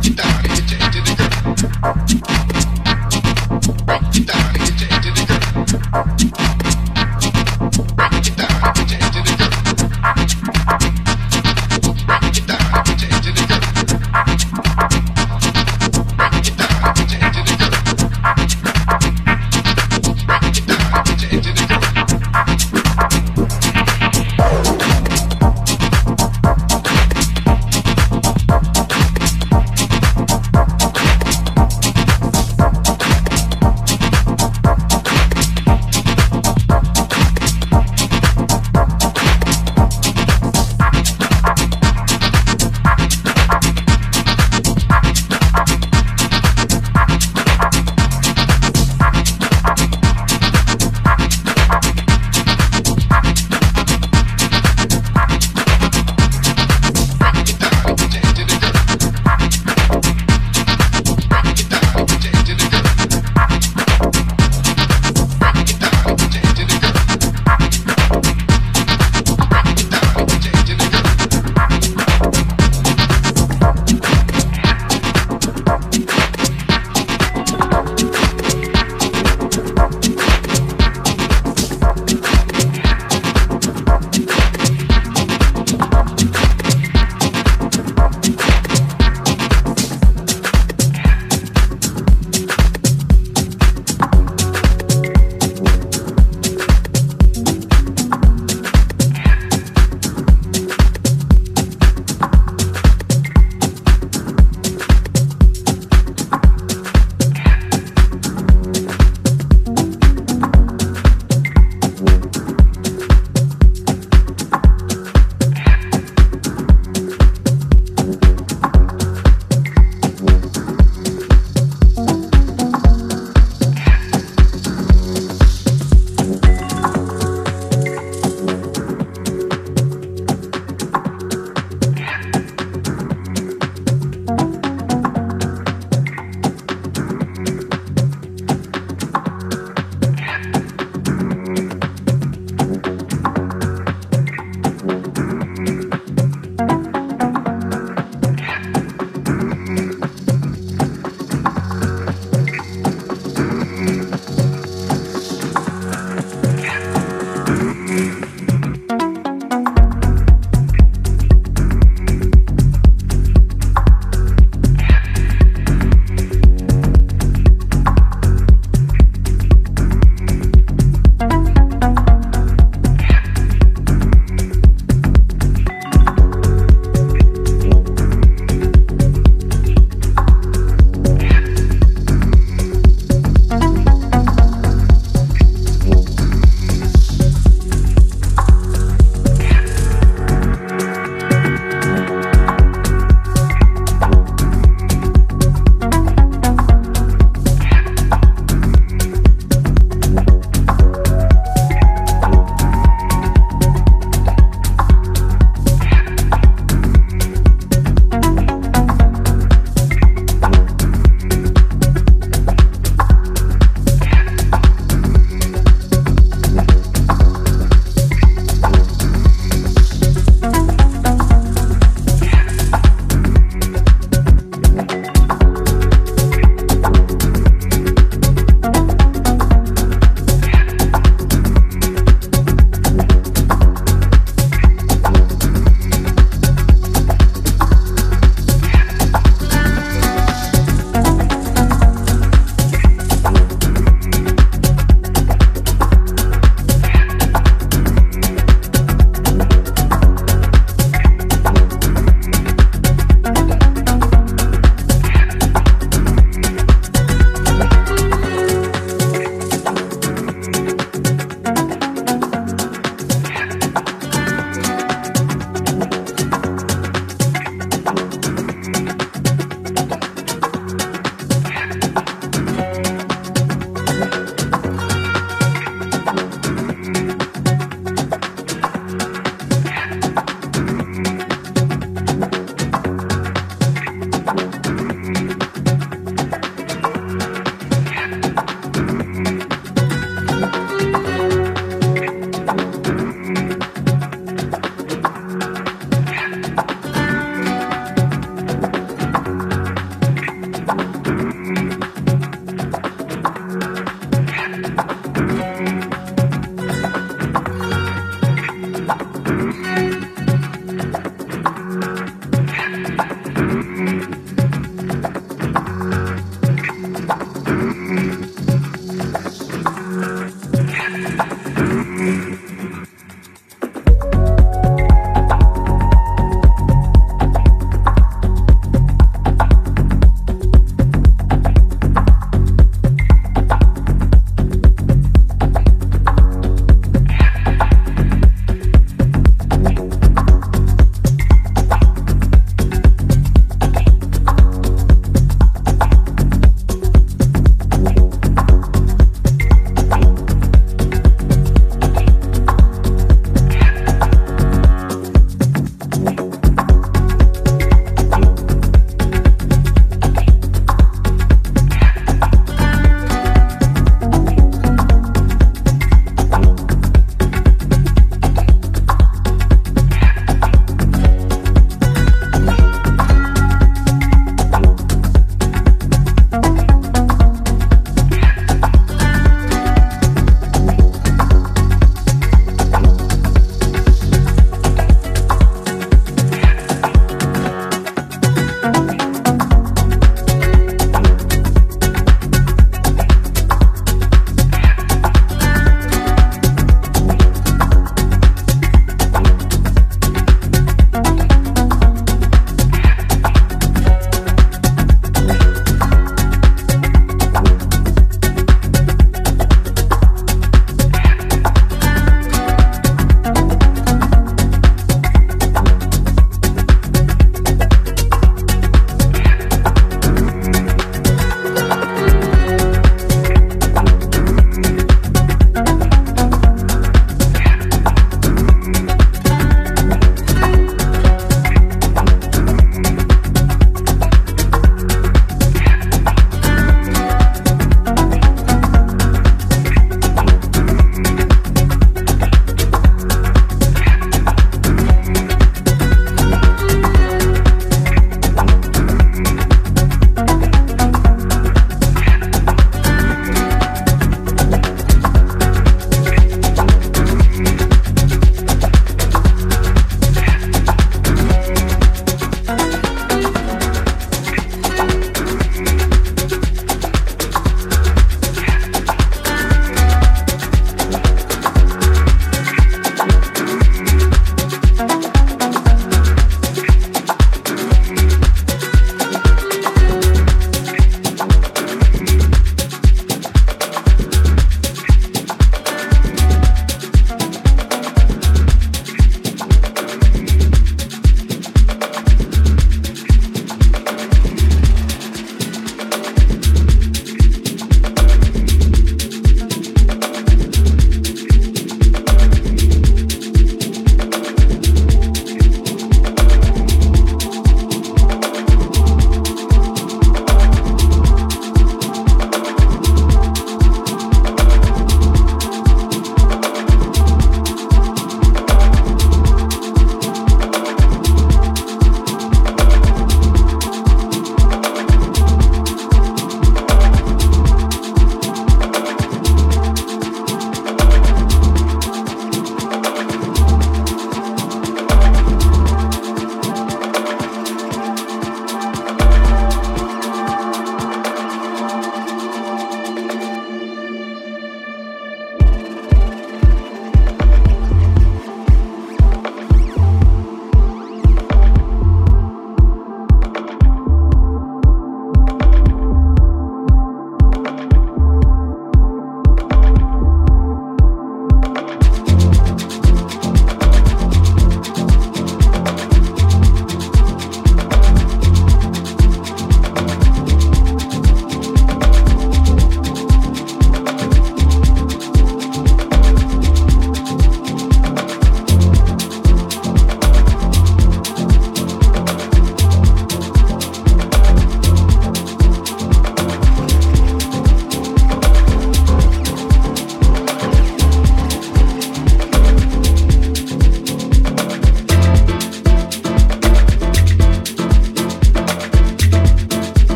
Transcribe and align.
tchau 0.00 0.14
down. 0.16 0.45